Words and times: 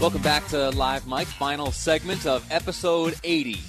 Welcome 0.00 0.22
back 0.22 0.46
to 0.50 0.70
Live 0.70 1.08
Mic, 1.08 1.26
final 1.26 1.72
segment 1.72 2.24
of 2.24 2.46
episode 2.52 3.16
80. 3.24 3.60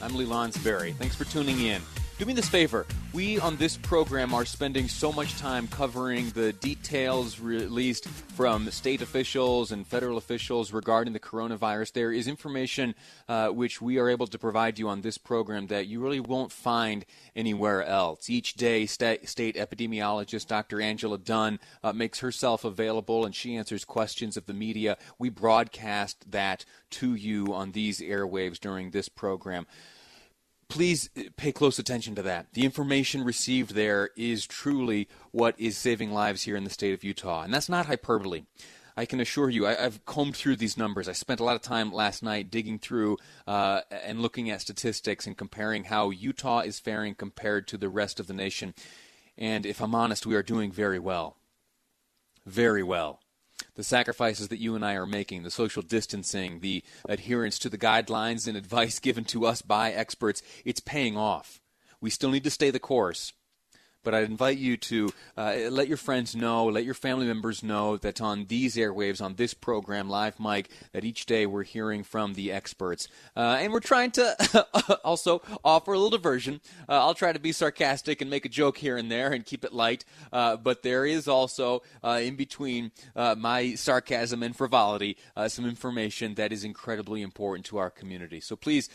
I'm 0.00 0.16
Lee 0.16 0.24
Lonsberry. 0.24 0.94
Thanks 0.94 1.14
for 1.14 1.24
tuning 1.24 1.60
in. 1.60 1.82
Do 2.16 2.24
me 2.24 2.32
this 2.32 2.48
favor. 2.48 2.86
We 3.12 3.40
on 3.40 3.56
this 3.56 3.76
program 3.76 4.32
are 4.32 4.44
spending 4.44 4.86
so 4.86 5.10
much 5.10 5.36
time 5.36 5.66
covering 5.66 6.30
the 6.30 6.52
details 6.52 7.40
released 7.40 8.06
from 8.06 8.70
state 8.70 9.02
officials 9.02 9.72
and 9.72 9.84
federal 9.84 10.16
officials 10.16 10.72
regarding 10.72 11.12
the 11.12 11.18
coronavirus. 11.18 11.92
There 11.92 12.12
is 12.12 12.28
information 12.28 12.94
uh, 13.28 13.48
which 13.48 13.82
we 13.82 13.98
are 13.98 14.08
able 14.08 14.28
to 14.28 14.38
provide 14.38 14.78
you 14.78 14.88
on 14.88 15.00
this 15.00 15.18
program 15.18 15.66
that 15.66 15.88
you 15.88 15.98
really 15.98 16.20
won't 16.20 16.52
find 16.52 17.04
anywhere 17.34 17.82
else. 17.82 18.30
Each 18.30 18.54
day, 18.54 18.86
state, 18.86 19.28
state 19.28 19.56
epidemiologist 19.56 20.46
Dr. 20.46 20.80
Angela 20.80 21.18
Dunn 21.18 21.58
uh, 21.82 21.92
makes 21.92 22.20
herself 22.20 22.64
available 22.64 23.24
and 23.24 23.34
she 23.34 23.56
answers 23.56 23.84
questions 23.84 24.36
of 24.36 24.46
the 24.46 24.54
media. 24.54 24.96
We 25.18 25.30
broadcast 25.30 26.30
that 26.30 26.64
to 26.90 27.16
you 27.16 27.52
on 27.54 27.72
these 27.72 27.98
airwaves 27.98 28.60
during 28.60 28.92
this 28.92 29.08
program 29.08 29.66
please 30.70 31.10
pay 31.36 31.52
close 31.52 31.78
attention 31.78 32.14
to 32.14 32.22
that. 32.22 32.46
The 32.54 32.64
information 32.64 33.24
received 33.24 33.74
there 33.74 34.10
is 34.16 34.46
truly 34.46 35.08
what 35.32 35.58
is 35.58 35.76
saving 35.76 36.12
lives 36.12 36.42
here 36.42 36.56
in 36.56 36.64
the 36.64 36.70
state 36.70 36.94
of 36.94 37.04
Utah. 37.04 37.42
And 37.42 37.52
that's 37.52 37.68
not 37.68 37.86
hyperbole. 37.86 38.44
I 38.96 39.04
can 39.04 39.20
assure 39.20 39.50
you, 39.50 39.66
I, 39.66 39.74
have 39.74 40.04
combed 40.04 40.36
through 40.36 40.56
these 40.56 40.76
numbers. 40.76 41.08
I 41.08 41.12
spent 41.12 41.40
a 41.40 41.44
lot 41.44 41.56
of 41.56 41.62
time 41.62 41.92
last 41.92 42.22
night 42.22 42.50
digging 42.50 42.78
through 42.78 43.18
uh, 43.46 43.82
and 43.90 44.20
looking 44.20 44.50
at 44.50 44.60
statistics 44.60 45.26
and 45.26 45.36
comparing 45.36 45.84
how 45.84 46.10
Utah 46.10 46.60
is 46.60 46.78
faring 46.78 47.14
compared 47.14 47.66
to 47.68 47.76
the 47.76 47.88
rest 47.88 48.20
of 48.20 48.26
the 48.26 48.34
nation. 48.34 48.74
And 49.36 49.66
if 49.66 49.80
I'm 49.80 49.94
honest, 49.94 50.26
we 50.26 50.34
are 50.34 50.42
doing 50.42 50.70
very 50.70 50.98
well. 50.98 51.36
Very 52.46 52.82
well 52.82 53.20
the 53.80 53.84
sacrifices 53.84 54.48
that 54.48 54.60
you 54.60 54.74
and 54.74 54.84
I 54.84 54.92
are 54.92 55.06
making, 55.06 55.42
the 55.42 55.50
social 55.50 55.80
distancing, 55.80 56.60
the 56.60 56.84
adherence 57.08 57.58
to 57.60 57.70
the 57.70 57.78
guidelines 57.78 58.46
and 58.46 58.54
advice 58.54 58.98
given 59.00 59.24
to 59.24 59.46
us 59.46 59.62
by 59.62 59.90
experts, 59.90 60.42
it's 60.66 60.80
paying 60.80 61.16
off. 61.16 61.62
We 61.98 62.10
still 62.10 62.30
need 62.30 62.44
to 62.44 62.50
stay 62.50 62.70
the 62.70 62.78
course, 62.78 63.32
but 64.02 64.14
I'd 64.14 64.24
invite 64.24 64.58
you 64.58 64.76
to 64.76 65.10
uh, 65.36 65.54
let 65.70 65.88
your 65.88 65.96
friends 65.96 66.34
know, 66.34 66.66
let 66.66 66.84
your 66.84 66.94
family 66.94 67.26
members 67.26 67.62
know 67.62 67.96
that 67.98 68.20
on 68.20 68.46
these 68.46 68.76
airwaves, 68.76 69.20
on 69.20 69.34
this 69.34 69.54
program, 69.54 70.08
Live 70.08 70.40
Mic, 70.40 70.70
that 70.92 71.04
each 71.04 71.26
day 71.26 71.46
we're 71.46 71.62
hearing 71.62 72.02
from 72.02 72.34
the 72.34 72.52
experts. 72.52 73.08
Uh, 73.36 73.58
and 73.60 73.72
we're 73.72 73.80
trying 73.80 74.10
to 74.12 74.66
also 75.04 75.42
offer 75.64 75.92
a 75.92 75.98
little 75.98 76.16
diversion. 76.16 76.60
Uh, 76.88 77.00
I'll 77.00 77.14
try 77.14 77.32
to 77.32 77.38
be 77.38 77.52
sarcastic 77.52 78.20
and 78.20 78.30
make 78.30 78.44
a 78.44 78.48
joke 78.48 78.78
here 78.78 78.96
and 78.96 79.10
there 79.10 79.32
and 79.32 79.44
keep 79.44 79.64
it 79.64 79.72
light, 79.72 80.04
uh, 80.32 80.56
but 80.56 80.82
there 80.82 81.04
is 81.04 81.28
also, 81.28 81.82
uh, 82.02 82.20
in 82.22 82.36
between 82.36 82.92
uh, 83.14 83.34
my 83.36 83.74
sarcasm 83.74 84.42
and 84.42 84.56
frivolity, 84.56 85.16
some 85.48 85.66
information 85.66 86.34
that 86.34 86.52
is 86.52 86.64
incredibly 86.64 87.22
important 87.22 87.64
to 87.66 87.78
our 87.78 87.90
community. 87.90 88.40
So 88.40 88.56
please 88.56 88.88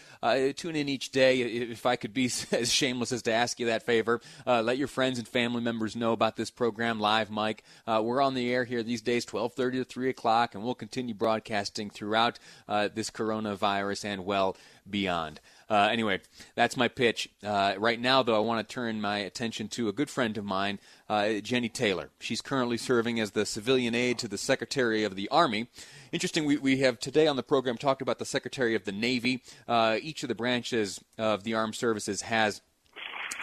tune 0.55 0.75
in 0.75 0.89
each 0.89 1.11
day. 1.11 1.41
If 1.41 1.85
I 1.85 1.95
could 1.95 2.13
be 2.13 2.25
as 2.51 2.71
shameless 2.71 3.11
as 3.11 3.21
to 3.23 3.33
ask 3.33 3.59
you 3.59 3.67
that 3.67 3.83
favor, 3.83 4.21
let 4.45 4.77
your 4.77 4.87
friends 4.95 5.19
and 5.19 5.27
family 5.27 5.61
members 5.61 5.93
know 5.93 6.13
about 6.13 6.37
this 6.37 6.49
program, 6.49 7.01
Live 7.01 7.29
Mic. 7.29 7.65
Uh, 7.85 8.01
we're 8.01 8.21
on 8.21 8.33
the 8.33 8.53
air 8.53 8.63
here 8.63 8.81
these 8.81 9.01
days, 9.01 9.25
12:30 9.25 9.79
to 9.79 9.83
3 9.83 10.07
o'clock, 10.07 10.55
and 10.55 10.63
we'll 10.63 10.73
continue 10.73 11.13
broadcasting 11.13 11.89
throughout 11.89 12.39
uh, 12.69 12.87
this 12.95 13.09
coronavirus 13.09 14.05
and 14.05 14.25
well 14.25 14.55
beyond. 14.89 15.41
Uh, 15.69 15.89
anyway, 15.91 16.21
that's 16.55 16.77
my 16.77 16.87
pitch. 16.87 17.27
Uh, 17.43 17.73
right 17.77 17.99
now, 17.99 18.23
though, 18.23 18.37
I 18.37 18.39
want 18.39 18.65
to 18.65 18.73
turn 18.73 19.01
my 19.01 19.17
attention 19.17 19.67
to 19.69 19.89
a 19.89 19.91
good 19.91 20.09
friend 20.09 20.37
of 20.37 20.45
mine, 20.45 20.79
uh, 21.09 21.33
Jenny 21.41 21.67
Taylor. 21.67 22.11
She's 22.21 22.39
currently 22.39 22.77
serving 22.77 23.19
as 23.19 23.31
the 23.31 23.45
civilian 23.45 23.95
aide 23.95 24.17
to 24.19 24.29
the 24.29 24.37
Secretary 24.37 25.03
of 25.03 25.17
the 25.17 25.27
Army. 25.27 25.67
Interesting, 26.13 26.45
we, 26.45 26.55
we 26.55 26.77
have 26.77 27.01
today 27.01 27.27
on 27.27 27.35
the 27.35 27.43
program 27.43 27.75
talked 27.75 28.01
about 28.01 28.19
the 28.19 28.25
Secretary 28.25 28.75
of 28.75 28.85
the 28.85 28.93
Navy. 28.93 29.43
Uh, 29.67 29.97
each 30.01 30.23
of 30.23 30.29
the 30.29 30.35
branches 30.35 31.03
of 31.17 31.43
the 31.43 31.53
armed 31.53 31.75
services 31.75 32.21
has 32.21 32.61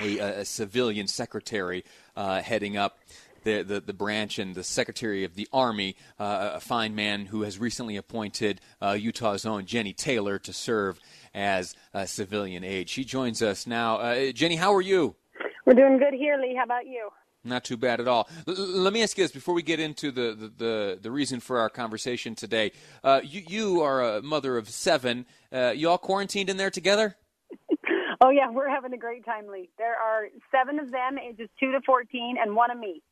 a, 0.01 0.19
a 0.19 0.45
civilian 0.45 1.07
secretary 1.07 1.85
uh, 2.17 2.41
heading 2.43 2.77
up 2.77 2.99
the, 3.45 3.63
the, 3.63 3.81
the, 3.81 3.93
branch 3.93 4.39
and 4.39 4.55
the 4.55 4.65
Secretary 4.65 5.25
of 5.25 5.35
the 5.35 5.49
Army, 5.53 5.97
uh, 6.19 6.53
a 6.55 6.61
fine 6.61 6.95
man 6.95 7.27
who 7.27 7.43
has 7.43 7.59
recently 7.59 7.97
appointed 7.97 8.61
uh, 8.81 8.93
Utah's 8.93 9.45
own 9.45 9.67
Jenny 9.67 9.93
Taylor 9.93 10.39
to 10.39 10.53
serve 10.53 11.01
as 11.35 11.75
a 11.93 12.07
civilian 12.07 12.65
aide. 12.65 12.89
She 12.89 13.05
joins 13.05 13.43
us 13.43 13.67
now. 13.67 13.97
Uh, 13.97 14.33
Jenny, 14.33 14.57
how 14.57 14.73
are 14.75 14.81
you? 14.81 15.17
We're 15.67 15.75
doing 15.75 15.99
good 15.99 16.15
here, 16.15 16.39
Lee. 16.41 16.55
How 16.57 16.65
about 16.65 16.87
you? 16.87 17.09
Not 17.45 17.65
too 17.65 17.77
bad 17.77 18.01
at 18.01 18.07
all. 18.07 18.29
L- 18.47 18.55
let 18.55 18.93
me 18.93 19.03
ask 19.03 19.19
you 19.19 19.25
this 19.25 19.33
before 19.33 19.55
we 19.55 19.63
get 19.63 19.81
into 19.81 20.13
the, 20.13 20.35
the, 20.35 20.53
the, 20.65 20.99
the 21.03 21.11
reason 21.11 21.41
for 21.41 21.59
our 21.59 21.69
conversation 21.69 22.35
today. 22.35 22.73
Uh, 23.03 23.21
you, 23.25 23.43
you 23.49 23.81
are 23.83 24.17
a 24.17 24.23
mother 24.23 24.57
of 24.57 24.69
seven. 24.69 25.27
Uh, 25.53 25.73
you 25.75 25.89
all 25.89 25.99
quarantined 25.99 26.49
in 26.49 26.57
there 26.57 26.71
together? 26.71 27.17
Oh 28.23 28.31
yeah, 28.31 28.49
we're 28.49 28.69
having 28.69 28.93
a 28.93 28.99
great 28.99 29.25
time, 29.25 29.49
Lee. 29.49 29.69
There 29.79 29.97
are 29.97 30.29
seven 30.53 30.79
of 30.79 30.93
them, 30.93 31.19
ages 31.19 31.49
two 31.59 31.73
to 31.73 31.81
fourteen, 31.85 32.37
and 32.41 32.55
one 32.55 32.71
of 32.71 32.79
me. 32.79 33.03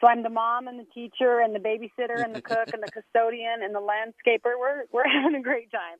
So 0.00 0.06
I'm 0.06 0.22
the 0.22 0.28
mom 0.28 0.68
and 0.68 0.78
the 0.78 0.86
teacher 0.94 1.40
and 1.40 1.52
the 1.52 1.58
babysitter 1.58 2.22
and 2.22 2.32
the 2.32 2.40
cook 2.40 2.68
and 2.72 2.80
the 2.80 2.90
custodian 2.92 3.64
and 3.64 3.74
the 3.74 3.80
landscaper. 3.80 4.52
We're 4.56 4.84
we're 4.92 5.08
having 5.22 5.34
a 5.34 5.42
great 5.42 5.72
time. 5.72 5.98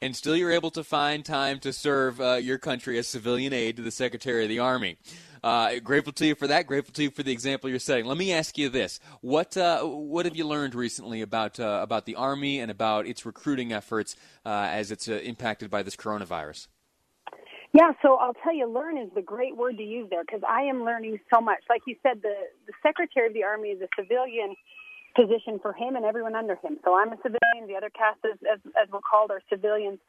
And 0.00 0.16
still, 0.16 0.34
you're 0.34 0.50
able 0.50 0.70
to 0.70 0.82
find 0.82 1.26
time 1.26 1.60
to 1.60 1.74
serve 1.74 2.22
uh, 2.22 2.34
your 2.34 2.56
country 2.56 2.96
as 2.96 3.06
civilian 3.06 3.52
aid 3.52 3.76
to 3.76 3.82
the 3.82 3.90
Secretary 3.90 4.44
of 4.44 4.48
the 4.48 4.58
Army. 4.58 4.96
Uh, 5.44 5.78
grateful 5.80 6.12
to 6.14 6.26
you 6.26 6.34
for 6.34 6.46
that. 6.46 6.66
Grateful 6.66 6.94
to 6.94 7.02
you 7.02 7.10
for 7.10 7.22
the 7.22 7.32
example 7.32 7.68
you're 7.68 7.80
setting. 7.80 8.06
Let 8.06 8.16
me 8.16 8.32
ask 8.32 8.56
you 8.56 8.70
this: 8.70 8.98
what 9.20 9.58
uh, 9.58 9.82
what 9.82 10.24
have 10.24 10.36
you 10.36 10.46
learned 10.46 10.74
recently 10.74 11.20
about 11.20 11.60
uh, 11.60 11.80
about 11.82 12.06
the 12.06 12.14
Army 12.14 12.60
and 12.60 12.70
about 12.70 13.06
its 13.06 13.26
recruiting 13.26 13.74
efforts 13.74 14.16
uh, 14.46 14.68
as 14.70 14.90
it's 14.90 15.06
uh, 15.06 15.20
impacted 15.22 15.68
by 15.70 15.82
this 15.82 15.96
coronavirus? 15.96 16.68
Yeah, 17.72 17.92
so 18.02 18.16
I'll 18.16 18.34
tell 18.44 18.54
you, 18.54 18.66
learn 18.66 18.96
is 18.98 19.10
the 19.14 19.22
great 19.22 19.56
word 19.56 19.76
to 19.78 19.84
use 19.84 20.08
there 20.10 20.24
because 20.24 20.42
I 20.48 20.62
am 20.62 20.84
learning 20.84 21.18
so 21.32 21.40
much. 21.40 21.60
Like 21.68 21.82
you 21.86 21.96
said, 22.02 22.22
the, 22.22 22.34
the 22.66 22.72
Secretary 22.82 23.26
of 23.28 23.34
the 23.34 23.44
Army 23.44 23.70
is 23.70 23.80
a 23.82 23.88
civilian 23.98 24.56
position 25.16 25.58
for 25.60 25.72
him 25.74 25.96
and 25.96 26.04
everyone 26.04 26.34
under 26.36 26.54
him. 26.56 26.78
So 26.84 26.96
I'm 26.96 27.08
a 27.12 27.18
civilian. 27.18 27.68
The 27.68 27.76
other 27.76 27.90
cast, 27.90 28.20
as, 28.24 28.38
as, 28.50 28.60
as 28.80 28.88
we're 28.92 29.04
called, 29.04 29.30
are 29.32 29.42
civilians. 29.50 30.00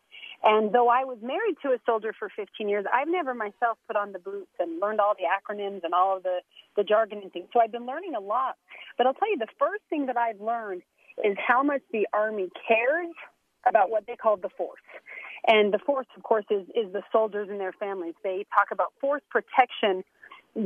And 0.43 0.73
though 0.73 0.89
I 0.89 1.03
was 1.03 1.17
married 1.21 1.55
to 1.63 1.69
a 1.69 1.79
soldier 1.85 2.13
for 2.17 2.29
15 2.35 2.69
years, 2.69 2.85
I've 2.93 3.09
never 3.09 3.33
myself 3.33 3.77
put 3.87 3.97
on 3.97 4.13
the 4.13 4.19
boots 4.19 4.51
and 4.59 4.79
learned 4.81 5.01
all 5.01 5.15
the 5.19 5.27
acronyms 5.27 5.83
and 5.83 5.93
all 5.93 6.17
of 6.17 6.23
the, 6.23 6.39
the 6.77 6.83
jargon 6.83 7.19
and 7.23 7.31
things. 7.33 7.47
So 7.53 7.59
I've 7.61 7.71
been 7.73 7.85
learning 7.87 8.15
a 8.15 8.21
lot. 8.21 8.55
But 8.97 9.07
I'll 9.07 9.15
tell 9.15 9.29
you, 9.29 9.37
the 9.39 9.51
first 9.59 9.83
thing 9.89 10.07
that 10.07 10.17
I've 10.17 10.41
learned 10.41 10.83
is 11.23 11.37
how 11.45 11.63
much 11.63 11.81
the 11.91 12.07
Army 12.13 12.49
cares 12.67 13.11
about 13.67 13.89
what 13.91 14.07
they 14.07 14.15
call 14.15 14.37
the 14.37 14.49
force. 14.57 14.81
And 15.45 15.73
the 15.73 15.79
force, 15.79 16.07
of 16.15 16.23
course, 16.23 16.45
is, 16.49 16.67
is 16.69 16.91
the 16.93 17.03
soldiers 17.11 17.49
and 17.49 17.59
their 17.59 17.73
families. 17.73 18.15
They 18.23 18.45
talk 18.53 18.67
about 18.71 18.93
force 19.01 19.21
protection 19.29 20.03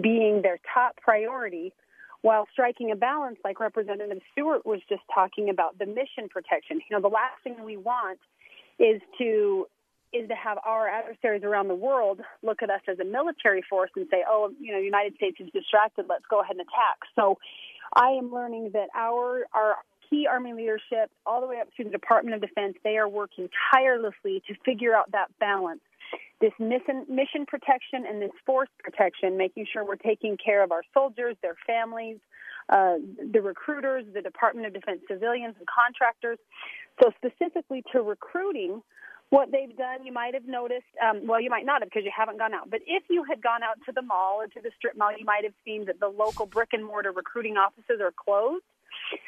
being 0.01 0.41
their 0.41 0.59
top 0.73 0.97
priority 0.97 1.73
while 2.21 2.47
striking 2.51 2.91
a 2.91 2.95
balance, 2.95 3.37
like 3.43 3.59
Representative 3.59 4.19
Stewart 4.31 4.65
was 4.65 4.81
just 4.89 5.01
talking 5.13 5.49
about, 5.49 5.77
the 5.79 5.85
mission 5.85 6.27
protection. 6.29 6.81
You 6.89 6.97
know, 6.97 7.01
the 7.01 7.13
last 7.13 7.41
thing 7.43 7.55
we 7.63 7.77
want 7.77 8.19
is 8.79 9.01
to 9.19 9.67
is 10.13 10.27
to 10.29 10.35
have 10.35 10.57
our 10.65 10.87
adversaries 10.87 11.43
around 11.43 11.67
the 11.67 11.75
world 11.75 12.21
look 12.41 12.63
at 12.63 12.69
us 12.69 12.79
as 12.87 12.97
a 12.99 13.03
military 13.03 13.61
force 13.69 13.91
and 13.95 14.07
say, 14.09 14.23
"Oh, 14.27 14.51
you 14.59 14.71
know, 14.71 14.79
United 14.79 15.15
States 15.15 15.37
is 15.39 15.49
distracted. 15.51 16.05
Let's 16.07 16.25
go 16.29 16.39
ahead 16.39 16.55
and 16.55 16.61
attack." 16.61 16.99
So, 17.15 17.37
I 17.93 18.11
am 18.11 18.33
learning 18.33 18.71
that 18.73 18.89
our 18.95 19.47
our 19.53 19.77
key 20.09 20.27
Army 20.29 20.53
leadership, 20.53 21.11
all 21.25 21.41
the 21.41 21.47
way 21.47 21.59
up 21.59 21.69
to 21.77 21.83
the 21.83 21.89
Department 21.89 22.35
of 22.35 22.41
Defense, 22.41 22.75
they 22.83 22.97
are 22.97 23.09
working 23.09 23.49
tirelessly 23.73 24.41
to 24.47 24.55
figure 24.65 24.95
out 24.95 25.11
that 25.11 25.27
balance. 25.39 25.81
This 26.39 26.53
mission, 26.59 27.05
mission 27.09 27.45
protection 27.47 28.05
and 28.07 28.21
this 28.21 28.31
force 28.45 28.69
protection, 28.83 29.37
making 29.37 29.65
sure 29.71 29.83
we're 29.83 29.95
taking 29.95 30.37
care 30.37 30.63
of 30.63 30.71
our 30.71 30.83
soldiers, 30.93 31.35
their 31.41 31.57
families, 31.65 32.17
uh, 32.69 32.95
the 33.31 33.41
recruiters, 33.41 34.05
the 34.13 34.21
Department 34.21 34.67
of 34.67 34.73
Defense 34.73 35.01
civilians 35.09 35.55
and 35.57 35.67
contractors. 35.67 36.37
So, 37.01 37.11
specifically 37.17 37.83
to 37.91 38.01
recruiting, 38.01 38.81
what 39.29 39.51
they've 39.51 39.75
done, 39.75 40.05
you 40.05 40.13
might 40.13 40.33
have 40.33 40.45
noticed, 40.45 40.87
um, 41.03 41.27
well, 41.27 41.41
you 41.41 41.49
might 41.49 41.65
not 41.65 41.81
have 41.81 41.89
because 41.89 42.05
you 42.05 42.11
haven't 42.15 42.37
gone 42.37 42.53
out, 42.53 42.69
but 42.69 42.79
if 42.87 43.03
you 43.09 43.23
had 43.27 43.41
gone 43.41 43.61
out 43.61 43.77
to 43.85 43.91
the 43.91 44.01
mall 44.01 44.37
or 44.39 44.47
to 44.47 44.61
the 44.61 44.71
strip 44.77 44.97
mall, 44.97 45.11
you 45.17 45.25
might 45.25 45.43
have 45.43 45.53
seen 45.65 45.85
that 45.85 45.99
the 45.99 46.07
local 46.07 46.45
brick 46.45 46.69
and 46.71 46.85
mortar 46.85 47.11
recruiting 47.11 47.57
offices 47.57 47.99
are 48.01 48.13
closed. 48.15 48.63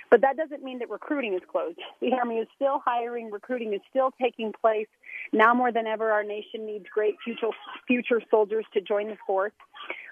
But 0.09 0.21
that 0.21 0.37
doesn't 0.37 0.63
mean 0.63 0.79
that 0.79 0.89
recruiting 0.89 1.33
is 1.33 1.41
closed. 1.49 1.79
The 2.01 2.13
Army 2.13 2.37
is 2.37 2.47
still 2.55 2.81
hiring, 2.83 3.31
recruiting 3.31 3.73
is 3.73 3.81
still 3.89 4.11
taking 4.21 4.53
place. 4.59 4.87
Now 5.31 5.53
more 5.53 5.71
than 5.71 5.87
ever, 5.87 6.11
our 6.11 6.23
nation 6.23 6.65
needs 6.65 6.85
great 6.93 7.15
future, 7.23 7.49
future 7.87 8.21
soldiers 8.31 8.65
to 8.73 8.81
join 8.81 9.07
the 9.07 9.17
force. 9.25 9.53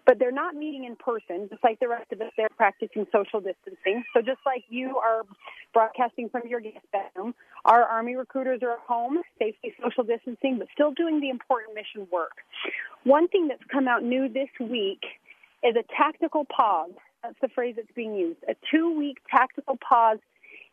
But 0.06 0.20
they're 0.20 0.32
not 0.32 0.56
meeting 0.56 0.86
in 0.86 0.96
person, 0.96 1.50
just 1.50 1.62
like 1.64 1.82
the 1.82 1.90
rest 1.90 2.14
of 2.14 2.22
us. 2.22 2.32
They're 2.38 2.48
practicing 2.56 3.06
social 3.12 3.42
distancing. 3.42 4.06
So 4.14 4.22
just 4.22 4.40
like 4.46 4.64
you 4.70 4.98
are 4.98 5.24
broadcasting 5.74 6.30
from 6.30 6.44
your 6.48 6.62
guest 6.62 6.86
bedroom, 6.94 7.36
our 7.66 7.84
Army 7.84 8.16
recruiters 8.16 8.62
are 8.64 8.74
at 8.74 8.80
home, 8.88 9.22
safely 9.38 9.74
social 9.84 10.06
distancing, 10.06 10.60
but 10.60 10.70
still 10.74 10.92
doing 10.92 11.20
the 11.20 11.30
important 11.30 11.76
mission 11.76 12.08
work. 12.10 12.38
One 13.04 13.28
thing 13.28 13.50
that's 13.50 13.64
come 13.70 13.90
out 13.90 14.02
new 14.02 14.30
this 14.30 14.50
week 14.62 15.02
is 15.64 15.76
a 15.76 15.84
tactical 15.96 16.46
pause 16.46 16.92
that's 17.24 17.38
the 17.42 17.50
phrase 17.50 17.76
that's 17.76 17.92
being 17.96 18.16
used. 18.16 18.40
A 18.48 18.56
two 18.72 18.98
week 18.98 19.18
tactical 19.30 19.78
pause 19.78 20.20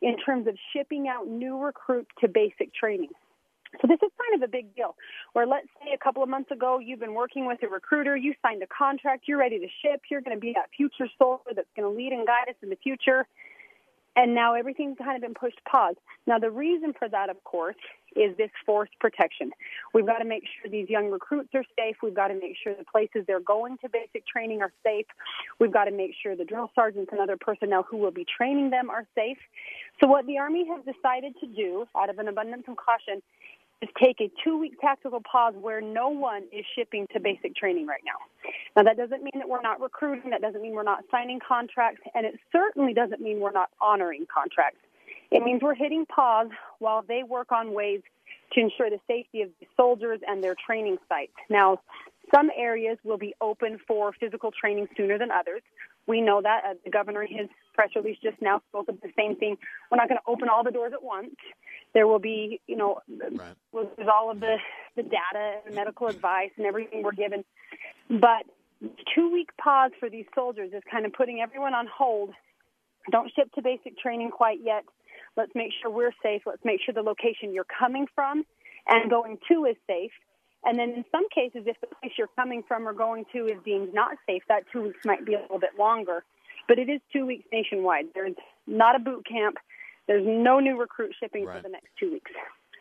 in 0.03 0.17
terms 0.19 0.47
of 0.47 0.57
shipping 0.73 1.09
out 1.09 1.27
new 1.27 1.59
recruits 1.59 2.11
to 2.21 2.29
basic 2.29 2.75
training. 2.75 3.11
So 3.81 3.89
this 3.89 3.99
is 4.03 4.11
kind 4.21 4.43
of 4.43 4.49
a 4.49 4.51
big 4.51 4.75
deal. 4.77 4.95
Where 5.33 5.47
let's 5.47 5.67
say 5.83 5.93
a 5.95 5.99
couple 5.99 6.23
of 6.23 6.29
months 6.29 6.51
ago 6.51 6.79
you've 6.79 7.01
been 7.01 7.15
working 7.15 7.47
with 7.47 7.63
a 7.63 7.69
recruiter, 7.69 8.17
you 8.17 8.35
signed 8.43 8.63
a 8.63 8.67
contract, 8.67 9.25
you're 9.27 9.39
ready 9.39 9.59
to 9.59 9.67
ship, 9.83 10.03
you're 10.11 10.21
going 10.21 10.37
to 10.37 10.41
be 10.41 10.53
that 10.55 10.71
future 10.77 11.11
soldier 11.19 11.51
that's 11.57 11.69
going 11.75 11.91
to 11.91 11.97
lead 11.97 12.13
and 12.13 12.27
guide 12.27 12.49
us 12.49 12.57
in 12.63 12.71
the 12.71 12.77
future 12.77 13.27
and 14.17 14.35
now 14.35 14.55
everything's 14.55 14.99
kind 14.99 15.17
of 15.17 15.23
been 15.23 15.35
pushed 15.35 15.61
pause. 15.65 15.97
Now, 16.27 16.39
the 16.39 16.51
reason 16.51 16.93
for 16.99 17.09
that, 17.09 17.31
of 17.31 17.43
course, 17.45 17.77
is 18.17 18.37
this 18.37 18.51
force 18.65 18.89
protection. 19.01 19.51
We've 19.93 20.07
got 20.07 20.19
to 20.19 20.25
make 20.25 20.45
sure 20.45 20.71
these 20.71 20.89
young 20.89 21.11
recruits 21.11 21.51
are 21.55 21.65
safe. 21.77 21.97
We've 22.03 22.15
got 22.15 22.29
to 22.29 22.35
make 22.35 22.57
sure 22.63 22.75
the 22.75 22.85
places 22.85 23.25
they're 23.27 23.41
going 23.41 23.77
to 23.79 23.89
basic 23.89 24.27
training 24.27 24.63
are 24.63 24.73
safe. 24.85 25.07
We've 25.59 25.73
got 25.73 25.87
to 25.87 25.91
make 25.91 26.13
sure 26.23 26.37
the 26.37 26.45
drill 26.45 26.71
sergeants 26.75 27.11
and 27.13 27.21
other 27.21 27.37
personnel 27.37 27.85
who 27.89 27.97
will 27.97 28.13
be 28.13 28.25
training 28.25 28.71
them 28.71 28.89
are 28.89 29.07
safe. 29.15 29.39
So, 30.01 30.07
what 30.07 30.27
the 30.27 30.39
Army 30.39 30.67
has 30.69 30.85
decided 30.85 31.35
to 31.41 31.47
do, 31.47 31.87
out 31.97 32.11
of 32.11 32.19
an 32.19 32.29
abundance 32.29 32.65
of 32.69 32.77
caution, 32.77 33.21
is 33.83 33.89
take 34.01 34.21
a 34.21 34.31
two 34.43 34.59
week 34.59 34.81
tactical 34.81 35.21
pause 35.21 35.55
where 35.61 35.81
no 35.81 36.09
one 36.09 36.45
is 36.53 36.65
shipping 36.75 37.07
to 37.13 37.21
basic 37.21 37.55
training 37.55 37.87
right 37.87 38.03
now. 38.05 38.51
Now, 38.77 38.83
that 38.83 38.97
doesn't 38.97 39.23
mean 39.23 39.33
that 39.35 39.49
we're 39.49 39.63
not 39.63 39.81
recruiting, 39.81 40.31
that 40.31 40.43
doesn't 40.43 40.63
mean 40.63 40.73
we're 40.73 40.83
not 40.83 41.05
signing 41.11 41.39
contracts, 41.47 42.01
and 42.15 42.27
it 42.27 42.39
certainly 42.53 42.95
doesn't 42.95 43.21
mean 43.21 43.41
we're 43.41 43.53
not 43.53 43.71
honoring 43.81 44.27
contracts. 44.33 44.79
It 45.31 45.43
means 45.43 45.63
we're 45.63 45.75
hitting 45.75 46.07
pause 46.07 46.51
while 46.79 47.03
they 47.07 47.23
work 47.23 47.51
on 47.51 47.73
ways 47.73 48.01
to 48.53 48.61
ensure 48.61 48.91
the 48.91 49.01
safety 49.07 49.43
of 49.43 49.51
the 49.61 49.67
soldiers 49.77 50.21
and 50.27 50.43
their 50.43 50.55
training 50.67 50.99
sites. 51.09 51.33
Now, 51.51 51.81
some 52.33 52.51
areas 52.57 52.99
will 53.05 53.19
be 53.19 53.35
open 53.41 53.79
for 53.87 54.13
physical 54.19 54.51
training 54.53 54.89
sooner 54.97 55.19
than 55.19 55.31
others. 55.31 55.63
We 56.07 56.21
know 56.21 56.41
that. 56.43 56.63
Uh, 56.65 56.75
the 56.85 56.91
governor 56.91 57.23
in 57.23 57.37
his 57.37 57.49
press 57.73 57.91
release 57.97 58.19
just 58.23 58.41
now 58.41 58.61
spoke 58.69 58.89
of 58.89 59.01
the 59.01 59.11
same 59.17 59.37
thing. 59.37 59.57
We're 59.91 59.97
not 59.97 60.09
going 60.09 60.19
to 60.19 60.31
open 60.31 60.49
all 60.49 60.63
the 60.63 60.71
doors 60.71 60.93
at 60.93 61.03
once. 61.03 61.35
There 61.93 62.07
will 62.07 62.19
be, 62.19 62.61
you 62.67 62.77
know, 62.77 63.01
right. 63.09 63.55
with 63.73 63.89
all 64.13 64.31
of 64.31 64.41
the, 64.41 64.57
the 64.97 65.03
data 65.03 65.61
and 65.67 65.75
medical 65.75 66.09
advice 66.09 66.51
and 66.57 66.67
everything 66.67 67.03
we're 67.03 67.13
given. 67.13 67.45
But 68.09 68.45
two 69.15 69.33
week 69.33 69.49
pause 69.57 69.93
for 69.99 70.11
these 70.11 70.27
soldiers 70.35 70.73
is 70.75 70.83
kind 70.91 71.07
of 71.07 71.13
putting 71.13 71.41
everyone 71.41 71.75
on 71.75 71.87
hold. 71.87 72.31
Don't 73.11 73.31
ship 73.35 73.51
to 73.55 73.63
basic 73.63 73.99
training 73.99 74.31
quite 74.31 74.59
yet. 74.63 74.85
Let's 75.37 75.53
make 75.55 75.71
sure 75.81 75.91
we're 75.91 76.15
safe. 76.23 76.43
Let's 76.47 76.65
make 76.65 76.81
sure 76.85 76.95
the 76.95 77.03
location 77.03 77.53
you're 77.53 77.67
coming 77.79 78.07
from 78.15 78.45
and 78.87 79.11
going 79.11 79.39
to 79.51 79.65
is 79.65 79.77
safe. 79.87 80.13
And 80.65 80.79
then 80.79 80.91
in 80.91 81.05
some 81.13 81.29
cases, 81.29 81.65
if 81.67 81.79
the 81.81 81.87
place 81.87 82.13
you're 82.17 82.29
coming 82.37 82.63
from 82.67 82.89
or 82.89 82.93
going 82.93 83.27
to 83.33 83.47
is 83.47 83.59
deemed 83.65 83.93
not 83.93 84.17
safe, 84.27 84.43
that 84.49 84.65
two 84.73 84.83
weeks 84.83 85.01
might 85.05 85.25
be 85.27 85.35
a 85.35 85.41
little 85.41 85.59
bit 85.59 85.79
longer. 85.79 86.25
But 86.67 86.79
it 86.79 86.89
is 86.89 87.01
two 87.13 87.27
weeks 87.27 87.45
nationwide. 87.53 88.07
There's 88.15 88.35
not 88.67 88.97
a 88.97 88.99
boot 88.99 89.27
camp. 89.27 89.57
There's 90.07 90.25
no 90.27 90.61
new 90.61 90.79
recruit 90.79 91.15
shipping 91.21 91.45
right. 91.45 91.57
for 91.57 91.63
the 91.63 91.69
next 91.69 91.89
two 91.99 92.13
weeks. 92.13 92.31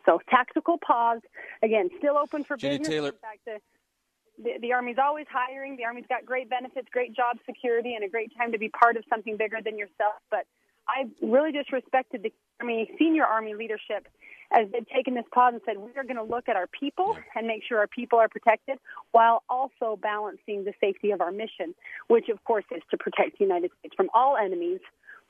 So 0.06 0.20
tactical 0.30 0.78
pause. 0.78 1.20
Again, 1.62 1.90
still 1.98 2.16
open 2.16 2.44
for 2.44 2.56
Jenny 2.56 2.78
business. 2.78 2.88
Taylor. 2.94 3.08
In 3.08 3.14
fact, 3.14 3.40
the, 3.44 4.42
the, 4.42 4.50
the 4.60 4.72
Army's 4.72 4.96
always 5.02 5.26
hiring. 5.30 5.76
The 5.76 5.84
Army's 5.84 6.06
got 6.08 6.24
great 6.24 6.48
benefits, 6.48 6.88
great 6.90 7.14
job 7.14 7.36
security, 7.46 7.94
and 7.94 8.04
a 8.04 8.08
great 8.08 8.32
time 8.36 8.52
to 8.52 8.58
be 8.58 8.68
part 8.68 8.96
of 8.96 9.04
something 9.08 9.36
bigger 9.36 9.58
than 9.62 9.78
yourself. 9.78 10.20
But 10.30 10.46
I 10.88 11.04
really 11.22 11.52
just 11.52 11.72
respected 11.72 12.22
the 12.22 12.32
Army, 12.60 12.90
senior 12.98 13.24
Army 13.24 13.54
leadership 13.54 14.08
as 14.52 14.68
they've 14.72 14.88
taken 14.88 15.14
this 15.14 15.24
pause 15.32 15.54
and 15.54 15.62
said, 15.66 15.78
we 15.78 15.90
are 15.96 16.04
going 16.04 16.16
to 16.16 16.22
look 16.22 16.48
at 16.48 16.56
our 16.56 16.66
people 16.68 17.16
and 17.34 17.46
make 17.46 17.62
sure 17.66 17.78
our 17.78 17.86
people 17.86 18.18
are 18.18 18.28
protected 18.28 18.78
while 19.12 19.42
also 19.48 19.98
balancing 20.00 20.64
the 20.64 20.72
safety 20.80 21.10
of 21.10 21.20
our 21.20 21.32
mission, 21.32 21.74
which 22.08 22.28
of 22.28 22.42
course 22.44 22.64
is 22.74 22.82
to 22.90 22.96
protect 22.96 23.38
the 23.38 23.44
United 23.44 23.70
States 23.80 23.94
from 23.96 24.08
all 24.14 24.36
enemies 24.36 24.80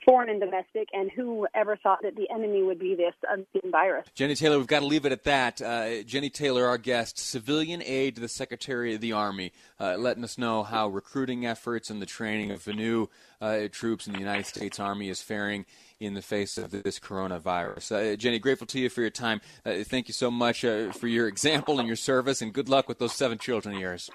foreign 0.05 0.29
and 0.31 0.41
domestic, 0.41 0.89
and 0.93 1.11
who 1.11 1.47
ever 1.55 1.77
thought 1.77 2.01
that 2.03 2.17
the 2.17 2.29
enemy 2.31 2.63
would 2.63 2.79
be 2.79 2.95
this 2.95 3.15
unseen 3.29 3.71
virus? 3.71 4.07
Jenny 4.15 4.35
Taylor, 4.35 4.59
we've 4.59 4.67
got 4.67 4.81
to 4.81 4.87
leave 4.87 5.07
it 5.07 5.13
at 5.13 5.25
that. 5.25 5.63
Uh, 5.63 6.03
Jenny 6.03 6.31
Taylor, 6.31 6.67
our 6.67 6.79
guest, 6.79 7.19
civilian 7.19 7.83
aide 7.83 8.15
to 8.17 8.21
the 8.21 8.29
Secretary 8.29 8.95
of 8.95 9.01
the 9.01 9.13
Army, 9.13 9.53
uh, 9.81 9.97
letting 9.97 10.25
us 10.25 10.39
know 10.39 10.63
how 10.63 10.89
recruiting 10.89 11.47
efforts 11.47 11.91
and 11.91 12.01
the 12.01 12.07
training 12.07 12.51
of 12.51 12.65
the 12.65 12.73
new 12.73 13.09
uh, 13.41 13.69
troops 13.71 14.07
in 14.07 14.13
the 14.13 14.19
United 14.19 14.47
States 14.47 14.79
Army 14.79 15.09
is 15.09 15.23
faring 15.23 15.67
in 16.01 16.15
the 16.15 16.23
face 16.23 16.59
of 16.59 16.71
this 16.71 16.99
coronavirus. 16.99 18.13
Uh, 18.13 18.17
Jenny, 18.17 18.39
grateful 18.39 18.67
to 18.69 18.81
you 18.81 18.89
for 18.89 19.01
your 19.01 19.11
time. 19.11 19.41
Uh, 19.65 19.85
thank 19.85 20.09
you 20.09 20.15
so 20.15 20.31
much 20.31 20.65
uh, 20.65 20.93
for 20.93 21.09
your 21.09 21.29
example 21.29 21.79
and 21.79 21.87
your 21.87 21.97
service, 21.97 22.43
and 22.43 22.53
good 22.53 22.69
luck 22.69 22.89
with 22.89 22.99
those 22.99 23.15
seven 23.15 23.39
children 23.39 23.75
of 23.77 23.81
yours. 23.81 24.11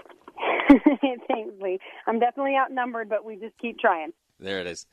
Thanks, 1.28 1.54
Lee. 1.62 1.80
I'm 2.08 2.20
definitely 2.20 2.56
outnumbered, 2.56 3.10
but 3.10 3.26
we 3.26 3.36
just 3.36 3.58
keep 3.58 3.80
trying. 3.80 4.12
There 4.40 4.62
it 4.62 4.68
is. 4.68 4.86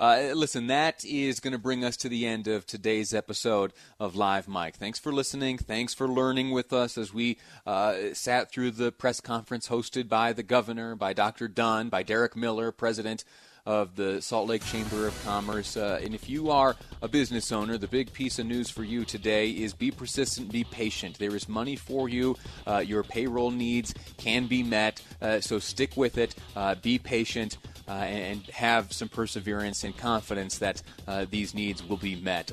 Uh, 0.00 0.30
listen, 0.34 0.68
that 0.68 1.04
is 1.04 1.38
going 1.38 1.52
to 1.52 1.58
bring 1.58 1.84
us 1.84 1.96
to 1.98 2.08
the 2.08 2.26
end 2.26 2.48
of 2.48 2.66
today's 2.66 3.12
episode 3.12 3.74
of 4.00 4.16
Live 4.16 4.48
Mic. 4.48 4.76
Thanks 4.76 4.98
for 4.98 5.12
listening. 5.12 5.58
Thanks 5.58 5.92
for 5.92 6.08
learning 6.08 6.52
with 6.52 6.72
us 6.72 6.96
as 6.96 7.12
we 7.12 7.36
uh, 7.66 8.14
sat 8.14 8.50
through 8.50 8.70
the 8.70 8.92
press 8.92 9.20
conference 9.20 9.68
hosted 9.68 10.08
by 10.08 10.32
the 10.32 10.42
governor, 10.42 10.94
by 10.96 11.12
Dr. 11.12 11.48
Dunn, 11.48 11.90
by 11.90 12.02
Derek 12.02 12.34
Miller, 12.34 12.72
president 12.72 13.24
of 13.66 13.96
the 13.96 14.20
Salt 14.20 14.48
Lake 14.48 14.64
Chamber 14.64 15.06
of 15.06 15.24
Commerce. 15.24 15.76
Uh, 15.76 15.98
and 16.02 16.14
if 16.14 16.28
you 16.28 16.50
are 16.50 16.76
a 17.00 17.08
business 17.08 17.50
owner, 17.52 17.78
the 17.78 17.88
big 17.88 18.12
piece 18.12 18.38
of 18.38 18.46
news 18.46 18.68
for 18.68 18.84
you 18.84 19.04
today 19.04 19.50
is 19.50 19.72
be 19.72 19.90
persistent, 19.90 20.52
be 20.52 20.64
patient. 20.64 21.18
There 21.18 21.34
is 21.34 21.48
money 21.48 21.76
for 21.76 22.08
you. 22.08 22.36
Uh, 22.66 22.78
your 22.78 23.02
payroll 23.02 23.50
needs 23.50 23.94
can 24.18 24.46
be 24.46 24.62
met. 24.62 25.02
Uh, 25.20 25.40
so 25.40 25.58
stick 25.58 25.96
with 25.96 26.18
it. 26.18 26.34
Uh, 26.54 26.74
be 26.74 26.98
patient. 26.98 27.56
Uh, 27.86 27.92
and 27.92 28.46
have 28.46 28.92
some 28.94 29.10
perseverance 29.10 29.84
and 29.84 29.94
confidence 29.96 30.56
that 30.56 30.80
uh, 31.06 31.26
these 31.28 31.52
needs 31.54 31.86
will 31.86 31.98
be 31.98 32.16
met. 32.16 32.50